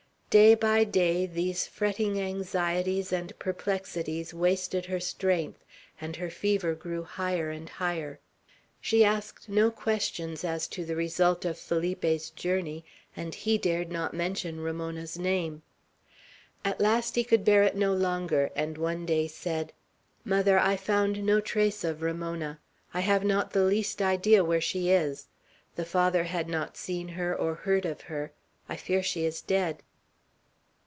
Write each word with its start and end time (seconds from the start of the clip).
Day 0.39 0.55
by 0.55 0.85
day 0.85 1.25
these 1.25 1.67
fretting 1.67 2.17
anxieties 2.17 3.11
and 3.11 3.37
perplexities 3.37 4.33
wasted 4.33 4.85
her 4.85 4.97
strength, 5.01 5.65
and 5.99 6.15
her 6.15 6.29
fever 6.29 6.73
grew 6.73 7.03
higher 7.03 7.49
and 7.49 7.67
higher. 7.67 8.17
She 8.79 9.03
asked 9.03 9.49
no 9.49 9.69
questions 9.69 10.45
as 10.45 10.69
to 10.69 10.85
the 10.85 10.95
result 10.95 11.43
of 11.43 11.57
Felipe's 11.57 12.29
journey, 12.29 12.85
and 13.13 13.35
he 13.35 13.57
dared 13.57 13.91
not 13.91 14.13
mention 14.13 14.61
Ramona's 14.61 15.19
name. 15.19 15.63
At 16.63 16.79
last 16.79 17.15
he 17.17 17.25
could 17.25 17.43
bear 17.43 17.63
it 17.63 17.75
no 17.75 17.93
longer, 17.93 18.51
and 18.55 18.77
one 18.77 19.05
day 19.05 19.27
said, 19.27 19.73
"Mother, 20.23 20.57
I 20.57 20.77
found 20.77 21.25
no 21.25 21.41
trace 21.41 21.83
of 21.83 22.01
Ramona. 22.01 22.61
I 22.93 23.01
have 23.01 23.25
not 23.25 23.51
the 23.51 23.65
least 23.65 24.01
idea 24.01 24.45
where 24.45 24.61
she 24.61 24.91
is. 24.91 25.27
The 25.75 25.83
Father 25.83 26.23
had 26.23 26.47
not 26.47 26.77
seen 26.77 27.09
her 27.09 27.35
or 27.35 27.53
heard 27.55 27.83
of 27.85 27.99
her. 28.03 28.31
I 28.69 28.77
fear 28.77 29.03
she 29.03 29.25
is 29.25 29.41
dead." 29.41 29.83